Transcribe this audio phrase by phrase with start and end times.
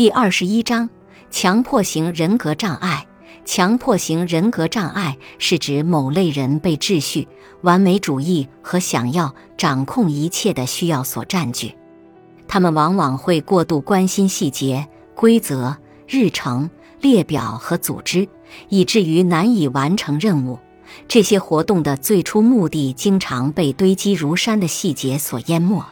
[0.00, 0.88] 第二十一章：
[1.30, 3.06] 强迫型人格障碍。
[3.44, 7.28] 强迫型人格障碍是指某类人被秩序、
[7.60, 11.74] 完美主义和想要掌控一切的需要所占据，
[12.48, 15.76] 他们往往会过度关心细节、规则、
[16.08, 16.70] 日程、
[17.02, 18.26] 列表和组织，
[18.70, 20.58] 以至于难以完成任务。
[21.08, 25.84] 这些活动的最初目的经常被堆积如山的细节所淹没。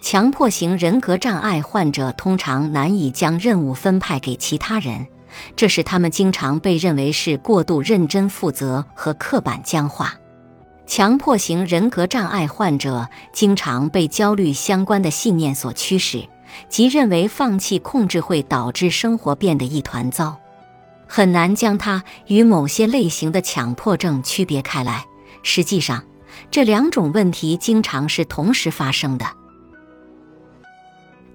[0.00, 5.06] 强迫型人格障碍患者通常难以将任务分派给其他人，
[5.56, 10.14] 这使他们经常被认为是过度认真负责和刻板僵化。
[10.86, 16.26] 强迫型人格障碍患者经常被焦虑相关的信念所驱使，
[16.70, 20.38] 即认为放弃控制会导致生活变得一团糟。
[21.06, 25.04] 很难将它与某些类型的强迫症区别开来。
[25.42, 26.04] 实际上，
[26.50, 29.26] 这两种问题经常是同时发生的。